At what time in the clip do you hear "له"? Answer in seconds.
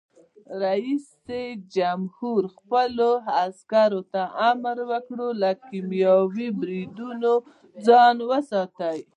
5.41-5.51